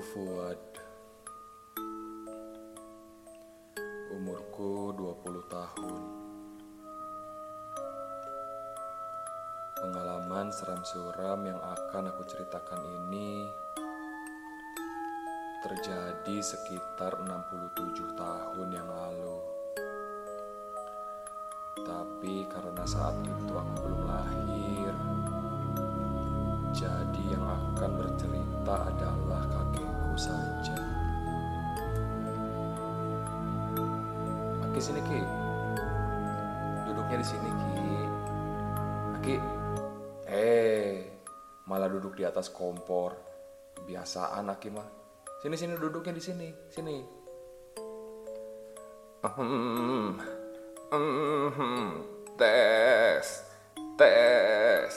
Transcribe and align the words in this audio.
Fuad. 0.00 0.56
Umurku 4.16 4.96
20 4.96 5.44
tahun. 5.44 6.02
Pengalaman 9.76 10.48
seram 10.56 10.80
suram 10.88 11.44
yang 11.44 11.60
akan 11.60 12.16
aku 12.16 12.24
ceritakan 12.24 12.80
ini 12.80 13.44
terjadi 15.68 16.36
sekitar 16.40 17.20
67 17.20 18.16
tahun 18.16 18.68
yang 18.72 18.88
lalu. 18.88 19.36
Tapi 21.84 22.48
karena 22.48 22.84
saat 22.88 23.20
itu 23.20 23.52
aku 23.52 23.72
belum 23.84 24.02
lahir, 24.08 24.92
jadi 26.72 27.22
yang 27.36 27.44
akan 27.44 27.90
bercerita 28.00 28.88
adalah 28.88 29.42
kakekku 30.10 30.16
saja. 30.18 30.76
Aki 34.66 34.80
sini 34.82 35.00
Ki. 35.06 35.20
Duduknya 36.90 37.16
di 37.22 37.26
sini 37.26 37.50
Ki. 37.50 37.74
Aki. 39.20 39.34
Eh, 40.30 40.94
malah 41.66 41.86
duduk 41.90 42.18
di 42.18 42.26
atas 42.26 42.50
kompor. 42.50 43.14
Kebiasaan 43.78 44.50
Aki 44.50 44.68
mah. 44.74 44.88
Sini 45.40 45.56
sini 45.56 45.74
duduknya 45.78 46.12
di 46.12 46.22
sini, 46.22 46.48
sini. 46.68 46.96
Ahem, 49.20 50.16
ahem, 50.92 51.88
tes, 52.40 53.44
tes. 54.00 54.92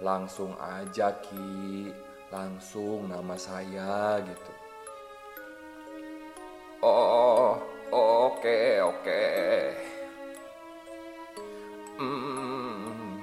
Langsung 0.00 0.56
aja 0.56 1.12
Ki, 1.20 1.92
langsung 2.30 3.10
nama 3.10 3.34
saya 3.34 4.22
gitu. 4.22 4.52
Oh, 6.78 7.58
oke 7.90 8.58
oke. 8.86 9.24
Hmm, 11.98 13.18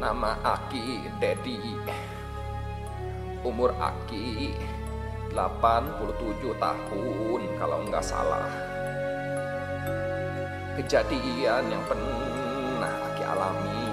nama 0.00 0.32
Aki 0.40 1.04
Dedi. 1.20 1.60
Umur 3.44 3.76
Aki 3.76 4.56
87 5.36 5.36
tahun 6.56 7.40
kalau 7.60 7.78
nggak 7.92 8.04
salah. 8.04 8.48
Kejadian 10.80 11.68
yang 11.68 11.84
pernah 11.84 12.94
Aki 13.12 13.22
alami 13.28 13.89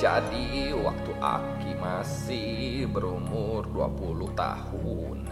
terjadi 0.00 0.72
waktu 0.80 1.12
Aki 1.20 1.70
masih 1.76 2.88
berumur 2.88 3.68
20 3.68 4.32
tahun. 4.32 5.28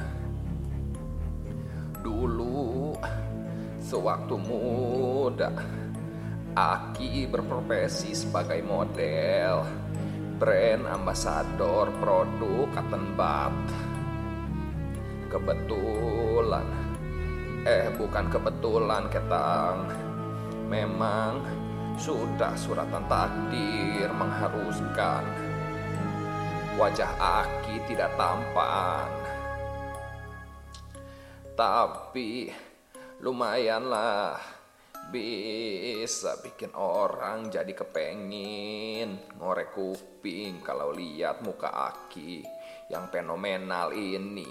Dulu 2.04 2.92
sewaktu 3.80 4.36
muda 4.36 5.48
Aki 6.52 7.32
berprofesi 7.32 8.12
sebagai 8.12 8.60
model 8.60 9.64
brand 10.36 10.84
ambasador 10.84 11.88
produk 11.96 12.68
cotton 12.68 13.16
bud. 13.16 13.56
Kebetulan, 15.32 16.68
eh 17.64 17.88
bukan 17.96 18.24
kebetulan 18.28 19.08
ketang, 19.08 19.88
memang 20.68 21.40
sudah 21.98 22.54
suratan 22.54 23.10
takdir 23.10 24.06
mengharuskan 24.14 25.26
wajah 26.78 27.10
Aki 27.18 27.90
tidak 27.90 28.14
tampan. 28.14 29.10
Tapi 31.58 32.54
lumayanlah 33.18 34.38
bisa 35.10 36.38
bikin 36.38 36.70
orang 36.78 37.50
jadi 37.50 37.74
kepengin 37.74 39.18
ngorek 39.42 39.74
kuping 39.74 40.62
kalau 40.62 40.94
lihat 40.94 41.42
muka 41.42 41.66
Aki 41.66 42.46
yang 42.94 43.10
fenomenal 43.10 43.90
ini. 43.90 44.46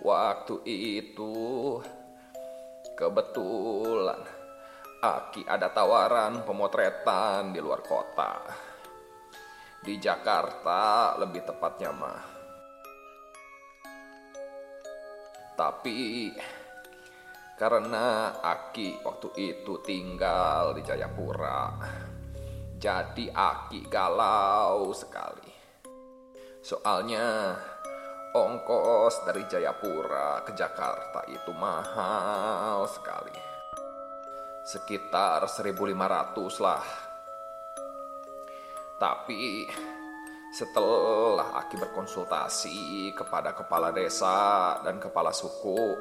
Waktu 0.00 0.64
itu 0.64 1.36
kebetulan 2.96 4.37
Aki 4.98 5.46
ada 5.46 5.70
tawaran 5.70 6.42
pemotretan 6.42 7.54
di 7.54 7.62
luar 7.62 7.86
kota. 7.86 8.42
Di 9.78 9.94
Jakarta 9.94 11.14
lebih 11.22 11.46
tepatnya 11.46 11.94
mah. 11.94 12.22
Tapi 15.54 16.34
karena 17.54 18.42
Aki 18.42 19.06
waktu 19.06 19.28
itu 19.38 19.78
tinggal 19.86 20.74
di 20.74 20.82
Jayapura. 20.82 21.78
Jadi 22.74 23.30
Aki 23.30 23.86
galau 23.86 24.90
sekali. 24.90 25.54
Soalnya 26.58 27.54
ongkos 28.34 29.22
dari 29.22 29.46
Jayapura 29.46 30.42
ke 30.42 30.58
Jakarta 30.58 31.22
itu 31.30 31.54
mahal 31.54 32.82
sekali. 32.90 33.47
Sekitar 34.68 35.48
1500 35.48 36.60
lah. 36.60 36.84
Tapi 39.00 39.64
setelah 40.52 41.56
Aki 41.56 41.88
berkonsultasi 41.88 43.16
kepada 43.16 43.56
kepala 43.56 43.96
desa 43.96 44.76
dan 44.84 45.00
kepala 45.00 45.32
suku, 45.32 45.96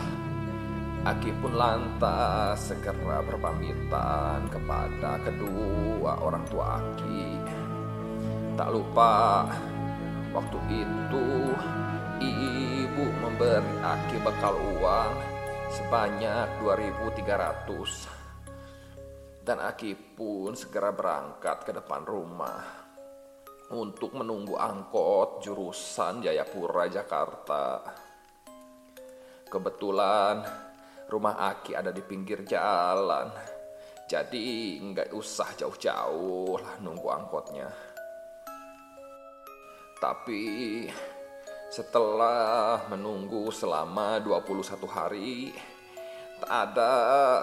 Aki 1.03 1.31
pun 1.43 1.55
lantas 1.55 2.71
segera 2.71 3.27
berpamitan 3.27 4.47
kepada 4.51 5.19
kedua 5.27 6.19
orang 6.23 6.47
tua 6.47 6.79
Aki. 6.79 7.27
Tak 8.55 8.71
lupa, 8.71 9.51
waktu 10.31 10.59
itu 10.79 11.27
ibu 12.23 13.05
memberi 13.19 13.75
Aki 13.83 14.17
bekal 14.23 14.55
uang 14.79 15.38
sebanyak 15.69 16.65
2300 16.65 19.44
dan 19.44 19.61
Aki 19.61 20.17
pun 20.17 20.56
segera 20.56 20.97
berangkat 20.97 21.69
ke 21.69 21.76
depan 21.76 22.09
rumah 22.09 22.88
untuk 23.76 24.17
menunggu 24.17 24.56
angkot 24.56 25.44
jurusan 25.44 26.25
Jayapura 26.25 26.88
Jakarta. 26.88 27.85
Kebetulan 29.44 30.41
rumah 31.12 31.37
Aki 31.37 31.76
ada 31.76 31.93
di 31.93 32.00
pinggir 32.00 32.49
jalan. 32.49 33.29
Jadi 34.09 34.81
nggak 34.81 35.12
usah 35.12 35.53
jauh-jauh 35.53 36.65
lah 36.65 36.81
nunggu 36.81 37.09
angkotnya. 37.12 37.69
Tapi 40.00 40.49
setelah 41.69 42.88
menunggu 42.88 43.53
selama 43.53 44.17
21 44.25 44.88
hari, 44.88 45.53
tak 46.41 46.73
ada 46.73 46.93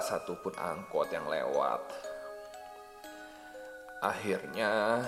satupun 0.01 0.53
angkot 0.57 1.13
yang 1.13 1.29
lewat. 1.29 1.85
Akhirnya 4.01 5.01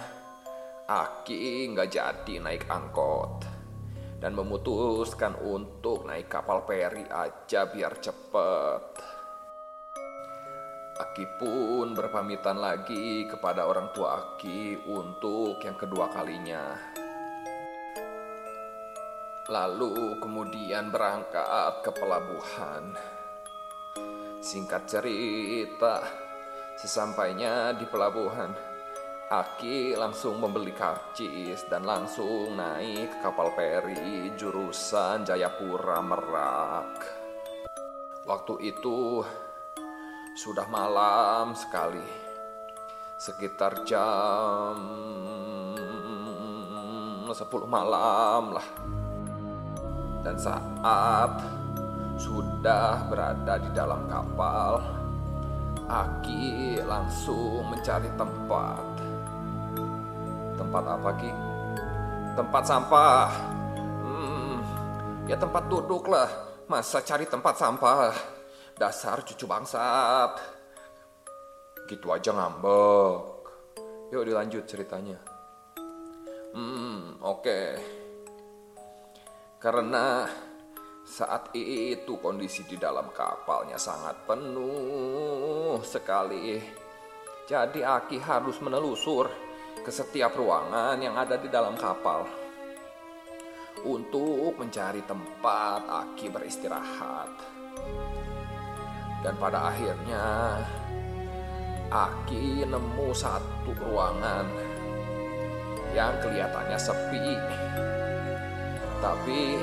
Aki 0.88 1.74
nggak 1.74 1.90
jadi 1.92 2.36
naik 2.40 2.70
angkot 2.70 3.44
dan 4.22 4.38
memutuskan 4.38 5.34
untuk 5.42 6.06
naik 6.06 6.30
kapal 6.30 6.64
peri 6.64 7.04
aja 7.10 7.68
biar 7.68 7.98
cepet. 7.98 8.84
Aki 10.98 11.26
pun 11.42 11.94
berpamitan 11.94 12.58
lagi 12.62 13.26
kepada 13.30 13.66
orang 13.66 13.94
tua 13.98 14.18
Aki 14.18 14.88
untuk 14.90 15.62
yang 15.62 15.78
kedua 15.78 16.10
kalinya. 16.10 17.07
Lalu 19.48 20.20
kemudian 20.20 20.92
berangkat 20.92 21.80
ke 21.80 21.92
pelabuhan. 21.96 22.92
Singkat 24.44 24.84
cerita, 24.92 26.04
sesampainya 26.76 27.72
di 27.72 27.88
pelabuhan, 27.88 28.52
Aki 29.28 29.96
langsung 30.00 30.40
membeli 30.40 30.72
karcis 30.72 31.64
dan 31.68 31.84
langsung 31.84 32.56
naik 32.56 33.12
ke 33.12 33.18
kapal 33.24 33.52
peri 33.56 34.32
jurusan 34.36 35.28
Jayapura 35.28 36.00
Merak. 36.00 36.96
Waktu 38.28 38.72
itu 38.72 39.24
sudah 40.36 40.68
malam 40.72 41.56
sekali, 41.56 42.08
sekitar 43.20 43.84
jam 43.84 44.76
10 47.28 47.68
malam 47.68 48.56
lah. 48.56 48.97
Dan 50.28 50.36
saat 50.36 51.40
sudah 52.20 53.08
berada 53.08 53.56
di 53.64 53.72
dalam 53.72 54.12
kapal, 54.12 54.84
Aki 55.88 56.84
langsung 56.84 57.64
mencari 57.72 58.12
tempat 58.20 58.84
Tempat 60.60 60.84
apa 60.84 61.10
Ki? 61.16 61.32
Tempat 62.36 62.64
sampah. 62.68 63.32
Hmm, 64.04 64.60
ya 65.32 65.40
tempat 65.40 65.64
duduk 65.72 66.12
lah. 66.12 66.28
Masa 66.68 67.00
cari 67.08 67.24
tempat 67.24 67.56
sampah? 67.56 68.12
Dasar 68.76 69.24
cucu 69.24 69.48
bangsat. 69.48 70.36
Gitu 71.88 72.12
aja 72.12 72.36
ngambek. 72.36 73.48
Yuk 74.12 74.28
dilanjut 74.28 74.68
ceritanya. 74.68 75.24
Hmm, 76.52 77.16
oke. 77.24 77.48
Okay. 77.48 78.07
Karena 79.58 80.30
saat 81.02 81.50
itu 81.58 82.22
kondisi 82.22 82.62
di 82.70 82.78
dalam 82.78 83.10
kapalnya 83.10 83.82
sangat 83.82 84.30
penuh 84.30 85.82
sekali. 85.82 86.62
Jadi 87.50 87.82
Aki 87.82 88.22
harus 88.22 88.62
menelusur 88.62 89.26
ke 89.82 89.90
setiap 89.90 90.38
ruangan 90.38 91.02
yang 91.02 91.18
ada 91.18 91.42
di 91.42 91.50
dalam 91.50 91.74
kapal 91.74 92.28
untuk 93.82 94.54
mencari 94.62 95.02
tempat 95.10 95.82
Aki 95.90 96.28
beristirahat. 96.30 97.32
Dan 99.26 99.34
pada 99.42 99.74
akhirnya 99.74 100.28
Aki 101.90 102.62
nemu 102.68 103.10
satu 103.10 103.74
ruangan 103.74 104.46
yang 105.98 106.14
kelihatannya 106.22 106.78
sepi. 106.78 107.32
Tapi 108.98 109.62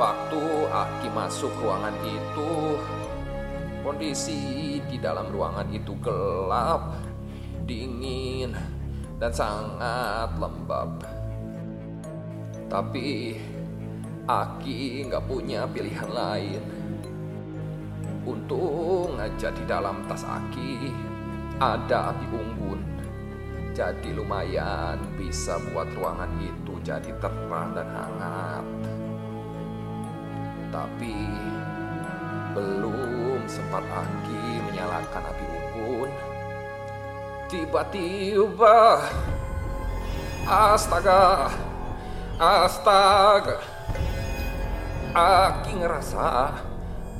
waktu 0.00 0.42
Aki 0.72 1.08
masuk 1.12 1.52
ruangan 1.60 1.96
itu, 2.02 2.80
kondisi 3.84 4.40
di 4.88 4.96
dalam 4.96 5.28
ruangan 5.28 5.68
itu 5.68 5.92
gelap, 6.00 6.96
dingin, 7.68 8.56
dan 9.20 9.30
sangat 9.30 10.32
lembab. 10.40 11.04
Tapi 12.72 13.36
Aki 14.24 15.12
nggak 15.12 15.24
punya 15.28 15.68
pilihan 15.68 16.08
lain. 16.08 16.64
Untung 18.24 19.20
aja 19.20 19.52
di 19.52 19.68
dalam 19.68 20.00
tas 20.08 20.24
Aki 20.24 20.88
ada 21.60 22.16
api 22.16 22.26
unggun. 22.32 22.93
Jadi 23.74 24.14
lumayan 24.14 25.02
bisa 25.18 25.58
buat 25.74 25.90
ruangan 25.98 26.30
itu 26.38 26.78
jadi 26.86 27.10
terang 27.18 27.74
dan 27.74 27.90
hangat. 27.90 28.62
Tapi 30.70 31.18
belum 32.54 33.42
sempat 33.50 33.82
Aki 33.82 34.62
menyalakan 34.70 35.26
api 35.26 35.44
unggun, 35.50 36.10
Tiba-tiba 37.50 39.10
Astaga 40.46 41.50
Astaga. 42.38 43.58
Aki 45.18 45.82
ngerasa 45.82 46.54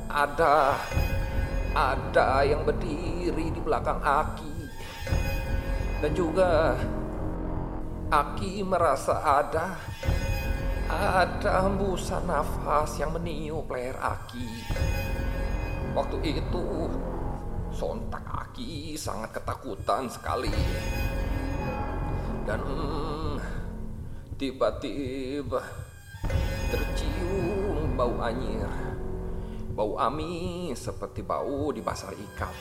Ada 0.07 0.79
Ada 1.75 2.47
yang 2.47 2.63
berdiri 2.63 3.51
di 3.51 3.59
belakang 3.59 3.99
Aki 3.99 4.54
Dan 6.03 6.11
juga 6.11 6.75
Aki 8.11 8.61
merasa 8.67 9.17
ada 9.23 9.79
Ada 10.91 11.65
hembusan 11.65 12.29
nafas 12.29 12.99
yang 13.01 13.15
meniup 13.15 13.65
leher 13.71 13.97
Aki 13.97 14.47
Waktu 15.95 16.17
itu 16.27 16.63
Sontak 17.75 18.23
Aki 18.23 18.95
sangat 18.95 19.35
ketakutan 19.35 20.07
sekali. 20.07 20.47
Dan 22.47 22.63
tiba-tiba 24.39 25.59
tercium 26.71 27.99
bau 27.99 28.15
anyir. 28.23 28.71
Bau 29.75 29.99
amis 29.99 30.79
seperti 30.79 31.19
bau 31.19 31.67
di 31.75 31.83
pasar 31.83 32.15
ikan. 32.15 32.55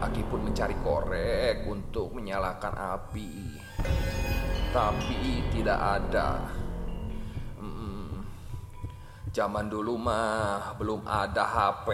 Aki 0.00 0.24
pun 0.32 0.40
mencari 0.48 0.72
korek 0.80 1.68
untuk 1.68 2.16
menyalakan 2.16 2.72
api. 2.72 3.52
Tapi 4.72 5.44
tidak 5.52 5.76
ada. 5.76 6.40
Hmm, 7.60 8.24
zaman 9.28 9.68
dulu 9.68 10.00
mah 10.00 10.72
belum 10.80 11.04
ada 11.04 11.44
HP. 11.44 11.88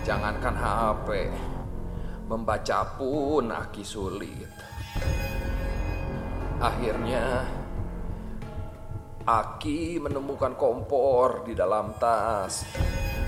Jangankan 0.00 0.56
HP, 0.56 1.28
membaca 2.24 2.88
pun 2.96 3.52
Aki 3.52 3.84
sulit. 3.84 4.48
Akhirnya, 6.56 7.44
Aki 9.28 10.00
menemukan 10.00 10.56
kompor 10.56 11.44
di 11.44 11.52
dalam 11.52 11.92
tas 12.00 12.64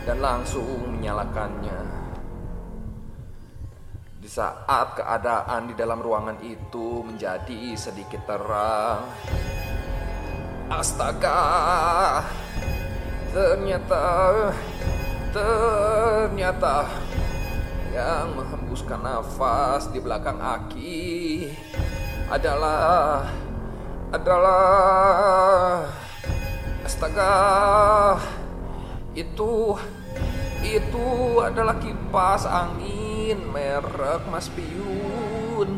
dan 0.08 0.16
langsung 0.16 0.96
menyalakannya. 0.96 1.91
Saat 4.32 4.96
keadaan 4.96 5.68
di 5.68 5.76
dalam 5.76 6.00
ruangan 6.00 6.40
itu 6.40 7.04
menjadi 7.04 7.76
sedikit 7.76 8.24
terang, 8.24 9.04
astaga, 10.72 11.44
ternyata 13.28 14.00
Ternyata 15.32 16.84
yang 17.92 18.36
menghembuskan 18.36 19.00
nafas 19.04 19.92
di 19.92 20.00
belakang 20.00 20.40
Aki 20.40 21.48
adalah 22.28 23.24
adalah 24.12 25.88
astaga 26.84 27.36
itu 29.12 29.76
itu 30.60 31.08
adalah 31.40 31.76
kipas 31.80 32.44
angin 32.44 33.11
merek 33.40 34.28
Mas 34.28 34.52
Piun. 34.52 35.70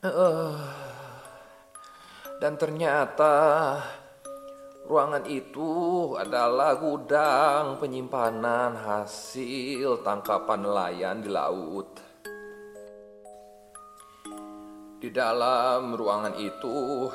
Uh, 0.00 0.56
dan 2.40 2.56
ternyata 2.56 3.36
Ruangan 4.90 5.22
itu 5.30 5.70
adalah 6.18 6.74
gudang 6.74 7.78
penyimpanan 7.78 8.74
hasil 8.74 10.02
tangkapan 10.02 10.66
nelayan 10.66 11.22
di 11.22 11.30
laut. 11.30 11.94
Di 14.98 15.14
dalam 15.14 15.94
ruangan 15.94 16.34
itu 16.34 17.06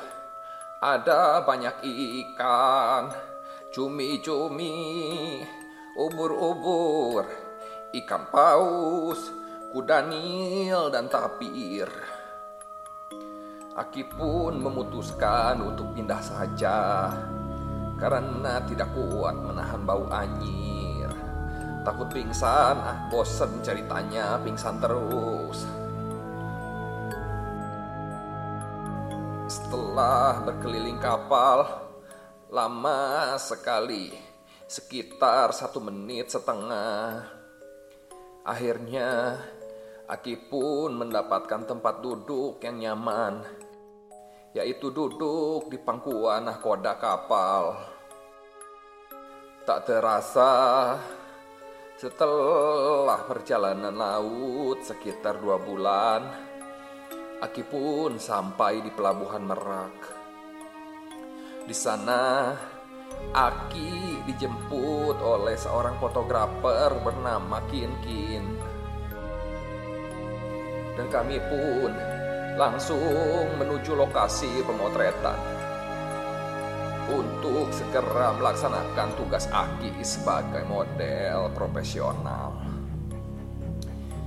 Ada 0.80 1.44
banyak 1.44 1.84
ikan, 1.84 3.12
cumi-cumi, 3.72 4.76
ubur-ubur, 6.00 7.24
ikan 7.94 8.26
paus, 8.32 9.30
kuda 9.70 10.06
nil, 10.08 10.90
dan 10.90 11.06
tapir. 11.06 11.86
Aki 13.76 14.08
pun 14.08 14.56
memutuskan 14.56 15.60
untuk 15.60 15.92
pindah 15.92 16.22
saja 16.24 17.12
karena 18.00 18.64
tidak 18.64 18.88
kuat 18.96 19.36
menahan 19.36 19.84
bau 19.84 20.08
anyir. 20.08 21.12
Takut 21.84 22.08
pingsan, 22.08 22.76
ah 22.80 23.06
bosen 23.12 23.60
ceritanya 23.60 24.40
pingsan 24.40 24.80
terus. 24.80 25.68
Setelah 29.46 30.42
berkeliling 30.42 30.98
kapal, 30.98 31.86
lama 32.50 33.36
sekali, 33.38 34.10
sekitar 34.66 35.54
satu 35.54 35.78
menit 35.78 36.32
setengah. 36.32 37.35
Akhirnya, 38.46 39.42
Aki 40.06 40.46
pun 40.46 40.94
mendapatkan 40.94 41.66
tempat 41.66 41.98
duduk 41.98 42.62
yang 42.62 42.78
nyaman, 42.78 43.42
yaitu 44.54 44.94
duduk 44.94 45.66
di 45.66 45.74
pangkuan 45.82 46.46
nahkoda 46.46 46.94
kapal. 46.94 47.74
Tak 49.66 49.90
terasa, 49.90 50.54
setelah 51.98 53.26
perjalanan 53.26 53.98
laut 53.98 54.78
sekitar 54.86 55.42
dua 55.42 55.58
bulan, 55.58 56.22
Aki 57.42 57.66
pun 57.66 58.14
sampai 58.14 58.78
di 58.78 58.94
pelabuhan 58.94 59.42
Merak. 59.42 59.98
Di 61.66 61.74
sana, 61.74 62.54
Aki 63.36 64.24
dijemput 64.24 65.20
oleh 65.20 65.56
seorang 65.60 66.00
fotografer 66.00 66.88
bernama 67.04 67.60
Kin 67.68 67.92
Kin. 68.00 68.44
Dan 70.96 71.06
kami 71.12 71.36
pun 71.44 71.92
langsung 72.56 73.52
menuju 73.60 73.92
lokasi 73.92 74.48
pemotretan 74.64 75.36
untuk 77.06 77.70
segera 77.70 78.34
melaksanakan 78.34 79.14
tugas 79.14 79.46
Aki 79.52 80.00
sebagai 80.02 80.64
model 80.66 81.52
profesional. 81.54 82.56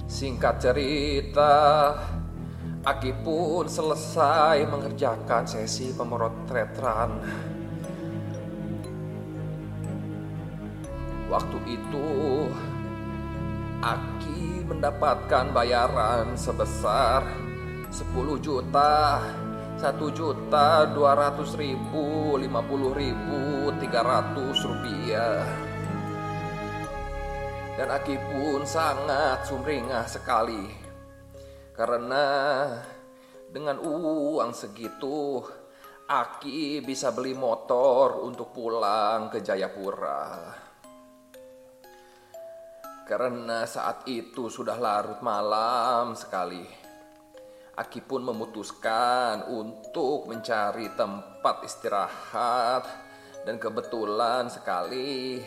Singkat 0.09 0.55
cerita, 0.61 1.53
Aki 2.79 3.11
pun 3.21 3.67
selesai 3.67 4.63
mengerjakan 4.65 5.43
sesi 5.43 5.91
pemotretan. 5.91 7.09
Waktu 11.29 11.57
itu, 11.69 12.09
Aki 13.85 14.65
mendapatkan 14.65 15.53
bayaran 15.53 16.33
sebesar 16.33 17.21
10 17.93 18.41
juta, 18.41 19.21
1 19.77 20.09
juta 20.09 20.89
200 20.89 21.53
ribu, 21.53 22.33
50 22.33 22.97
ribu, 22.97 23.69
300 23.77 24.57
rupiah. 24.65 25.45
Dan 27.77 27.87
Aki 27.93 28.15
pun 28.33 28.65
sangat 28.65 29.45
sumringah 29.45 30.09
sekali 30.09 30.65
karena 31.77 32.25
dengan 33.53 33.77
uang 33.79 34.51
segitu, 34.51 35.45
Aki 36.09 36.81
bisa 36.81 37.13
beli 37.13 37.37
motor 37.37 38.25
untuk 38.25 38.49
pulang 38.51 39.29
ke 39.29 39.45
Jayapura. 39.45 40.68
Karena 43.09 43.65
saat 43.65 44.05
itu 44.05 44.53
sudah 44.53 44.77
larut 44.77 45.17
malam 45.25 46.13
sekali. 46.13 46.61
Aki 47.73 48.05
pun 48.05 48.21
memutuskan 48.21 49.49
untuk 49.49 50.29
mencari 50.29 50.93
tempat 50.93 51.65
istirahat 51.65 52.85
dan 53.49 53.57
kebetulan 53.57 54.45
sekali 54.53 55.41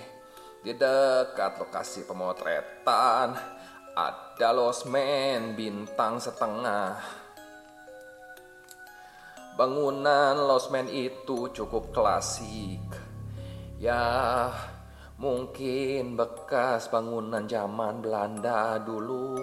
di 0.58 0.72
dekat 0.74 1.62
lokasi 1.62 2.02
pemotretan 2.02 3.38
ada 3.94 4.48
losmen 4.50 5.54
bintang 5.54 6.18
setengah. 6.18 6.98
Bangunan 9.54 10.34
losmen 10.50 10.90
itu 10.90 11.46
cukup 11.54 11.94
klasik. 11.94 12.82
Ya, 13.78 14.50
mungkin 15.22 16.18
bekas 16.18 16.90
bangunan 16.90 17.46
zaman 17.46 18.02
Belanda 18.02 18.74
dulu. 18.82 19.38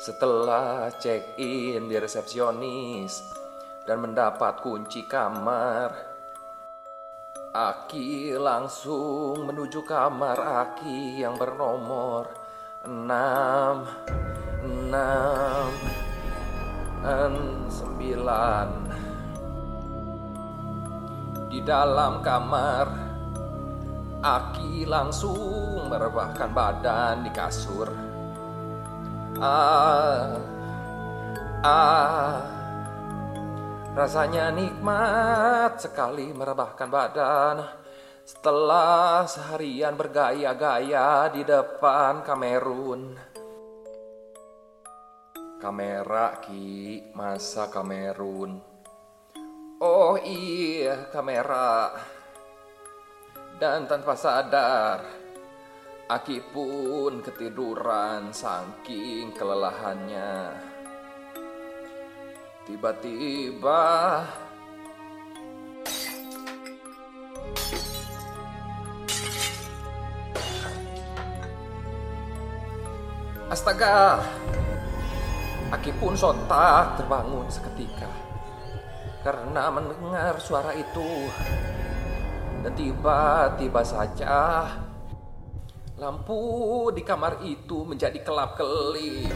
Setelah 0.00 0.88
check-in 0.96 1.92
di 1.92 1.96
resepsionis 2.00 3.20
dan 3.84 4.00
mendapat 4.00 4.64
kunci 4.64 5.04
kamar, 5.04 5.92
Aki 7.52 8.32
langsung 8.40 9.44
menuju 9.44 9.84
kamar 9.84 10.40
Aki 10.72 11.20
yang 11.20 11.36
bernomor 11.36 12.32
enam 12.88 13.84
enam 14.64 15.68
sembilan. 17.68 18.68
Di 21.48 21.64
dalam 21.64 22.20
kamar, 22.20 23.07
Aki 24.18 24.82
langsung 24.82 25.86
merebahkan 25.86 26.50
badan 26.50 27.22
di 27.22 27.30
kasur. 27.30 27.86
Ah, 29.38 30.34
ah, 31.62 32.58
Rasanya 33.98 34.54
nikmat 34.54 35.82
sekali 35.82 36.30
merebahkan 36.30 36.86
badan 36.86 37.66
setelah 38.22 39.26
seharian 39.26 39.98
bergaya-gaya 39.98 41.30
di 41.34 41.42
depan 41.42 42.22
Kamerun. 42.22 43.18
Kamera 45.58 46.38
Ki, 46.38 47.10
masa 47.10 47.66
Kamerun? 47.70 48.62
Oh 49.82 50.14
iya, 50.22 51.06
kamera. 51.10 51.90
Dan 53.58 53.90
tanpa 53.90 54.14
sadar, 54.14 55.02
Aki 56.06 56.54
pun 56.54 57.18
ketiduran 57.26 58.30
saking 58.30 59.34
kelelahannya. 59.34 60.54
Tiba-tiba 62.68 63.82
Astaga 73.48 74.20
Aki 75.72 75.96
pun 75.96 76.12
sontak 76.12 77.00
terbangun 77.00 77.48
seketika 77.48 78.12
Karena 79.24 79.72
mendengar 79.72 80.36
suara 80.36 80.76
itu 80.76 81.32
Dan 82.62 82.72
tiba-tiba 82.74 83.82
saja 83.86 84.66
Lampu 85.98 86.90
di 86.94 87.02
kamar 87.02 87.42
itu 87.46 87.82
menjadi 87.86 88.22
kelap-kelip 88.22 89.34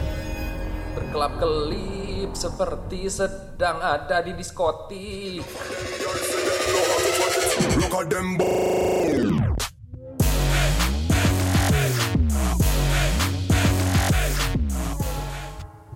Berkelap-kelip 0.93 2.37
seperti 2.37 3.09
sedang 3.09 3.81
ada 3.81 4.21
di 4.21 4.37
diskotik. 4.37 5.41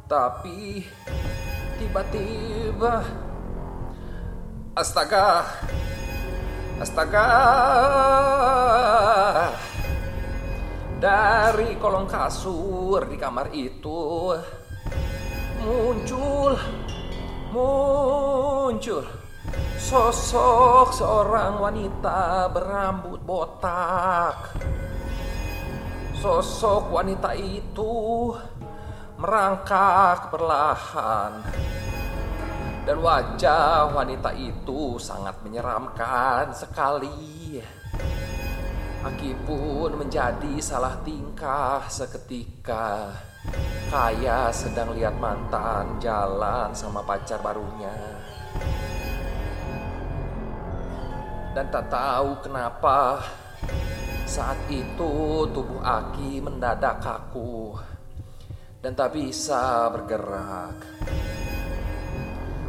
Tapi 0.07 0.81
tiba-tiba 1.77 3.05
Astaga 4.77 5.45
Astaga 6.77 7.27
Dari 11.01 11.73
kolong 11.81 12.05
kasur 12.05 13.05
di 13.09 13.17
kamar 13.17 13.49
itu 13.53 14.33
muncul 15.57 16.53
muncul 17.49 19.05
sosok 19.77 20.91
seorang 20.93 21.63
wanita 21.63 22.51
berambut 22.51 23.25
botak. 23.25 24.57
Sosok 26.17 26.93
wanita 26.93 27.31
itu 27.37 28.33
merangkak 29.17 30.29
perlahan 30.29 31.41
Dan 32.87 33.03
wajah 33.03 33.91
wanita 33.91 34.31
itu 34.39 34.95
sangat 34.95 35.43
menyeramkan 35.43 36.55
sekali. 36.55 37.59
Aki 39.03 39.43
pun 39.43 39.91
menjadi 39.99 40.55
salah 40.63 40.95
tingkah 41.03 41.83
seketika. 41.91 43.11
Kayak 43.91 44.55
sedang 44.55 44.95
lihat 44.95 45.19
mantan 45.19 45.99
jalan 45.99 46.71
sama 46.71 47.03
pacar 47.03 47.43
barunya. 47.43 47.91
Dan 51.51 51.67
tak 51.67 51.91
tahu 51.91 52.39
kenapa 52.39 53.19
saat 54.23 54.63
itu 54.71 55.43
tubuh 55.51 55.83
Aki 55.83 56.39
mendadak 56.39 57.03
kaku 57.03 57.75
dan 58.79 58.95
tak 58.95 59.11
bisa 59.11 59.91
bergerak. 59.91 60.79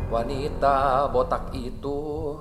Wanita 0.08 1.04
botak 1.12 1.52
itu 1.52 2.32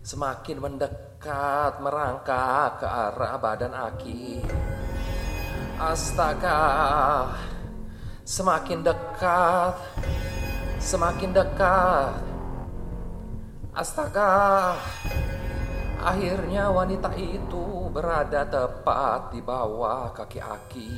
semakin 0.00 0.64
mendekat 0.64 1.76
merangkak 1.84 2.80
ke 2.80 2.88
arah 2.88 3.36
badan 3.36 3.76
Aki. 3.76 4.40
Astaga, 5.76 6.56
semakin 8.24 8.80
dekat, 8.80 9.76
semakin 10.80 11.36
dekat. 11.36 12.16
Astaga, 13.76 14.80
akhirnya 16.00 16.72
wanita 16.72 17.12
itu 17.12 17.92
berada 17.92 18.48
tepat 18.48 19.36
di 19.36 19.44
bawah 19.44 20.16
kaki 20.16 20.40
Aki 20.40 20.90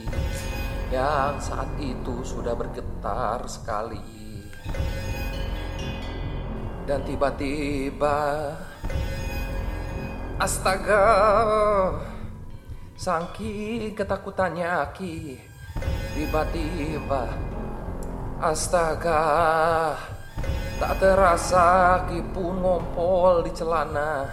yang 0.95 1.43
saat 1.43 1.75
itu 1.83 2.23
sudah 2.23 2.55
bergetar 2.55 3.43
sekali. 3.51 3.99
Dan 6.89 7.05
tiba-tiba 7.05 8.17
Astaga 10.41 11.05
Saking 12.97 13.93
ketakutannya 13.93 14.89
Aki. 14.89 15.37
Tiba-tiba 16.17 17.29
Astaga 18.41 19.21
Tak 20.81 20.97
terasa 20.97 22.01
Aki 22.01 22.25
pun 22.33 22.57
ngompol 22.57 23.45
di 23.45 23.53
celana. 23.53 24.33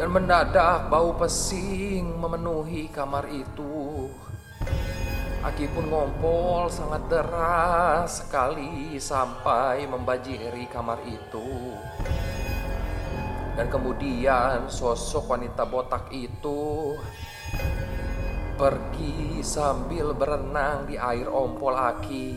Dan 0.00 0.08
mendadak 0.16 0.88
bau 0.88 1.12
pesing 1.12 2.16
memenuhi 2.16 2.88
kamar 2.88 3.28
itu 3.28 3.95
Aki 5.46 5.70
pun 5.70 5.86
ngompol 5.86 6.66
sangat 6.66 7.06
deras 7.06 8.18
sekali 8.18 8.98
sampai 8.98 9.86
membanjiri 9.86 10.66
kamar 10.66 10.98
itu. 11.06 11.70
Dan 13.54 13.70
kemudian 13.70 14.66
sosok 14.66 15.30
wanita 15.30 15.62
botak 15.70 16.10
itu 16.10 16.98
pergi 18.58 19.38
sambil 19.46 20.18
berenang 20.18 20.90
di 20.90 20.98
air 20.98 21.30
ompol 21.30 21.78
Aki. 21.78 22.28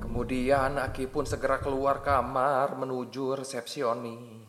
Kemudian 0.00 0.80
Aki 0.80 1.04
pun 1.12 1.28
segera 1.28 1.60
keluar 1.60 2.00
kamar 2.00 2.80
menuju 2.80 3.36
resepsionis. 3.36 4.39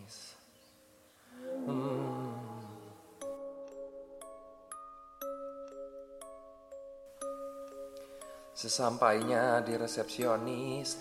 Sesampainya 8.62 9.66
di 9.66 9.74
resepsionis, 9.74 10.94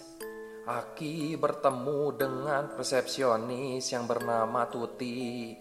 Aki 0.64 1.36
bertemu 1.36 2.08
dengan 2.16 2.72
resepsionis 2.72 3.84
yang 3.92 4.08
bernama 4.08 4.64
Tuti. 4.64 5.52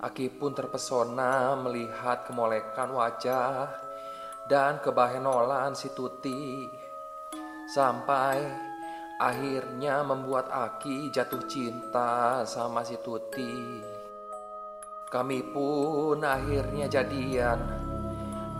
Aki 0.00 0.32
pun 0.32 0.56
terpesona 0.56 1.60
melihat 1.60 2.24
kemolekan 2.24 2.88
wajah 2.88 3.68
dan 4.48 4.80
kebahenolan 4.80 5.76
si 5.76 5.92
Tuti. 5.92 6.64
Sampai 7.68 8.40
akhirnya 9.20 10.00
membuat 10.00 10.48
Aki 10.48 11.12
jatuh 11.12 11.44
cinta 11.52 12.48
sama 12.48 12.80
si 12.80 12.96
Tuti. 13.04 13.76
Kami 15.12 15.52
pun 15.52 16.16
akhirnya 16.24 16.88
jadian 16.88 17.91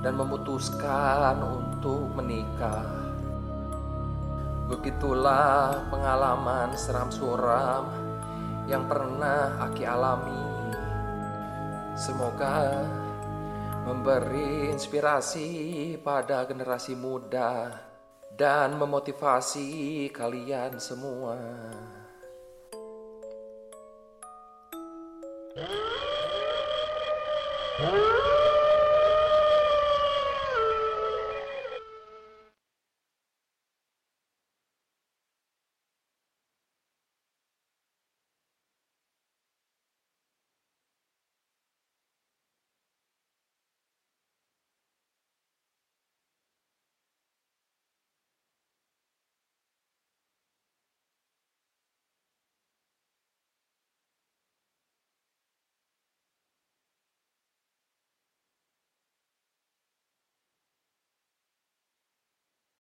dan 0.03 0.19
memutuskan 0.19 1.39
untuk 1.39 2.11
menikah. 2.19 2.85
Begitulah 4.67 5.87
pengalaman 5.89 6.75
seram 6.75 7.09
suram 7.15 7.87
yang 8.67 8.85
pernah 8.91 9.63
Aki 9.71 9.85
alami. 9.87 10.47
Semoga 11.95 12.83
memberi 13.87 14.75
inspirasi 14.75 15.49
pada 16.03 16.47
generasi 16.47 16.99
muda 16.99 17.71
dan 18.35 18.75
memotivasi 18.79 20.09
kalian 20.11 20.83
semua. 20.83 21.37
Hmm. 27.83 28.32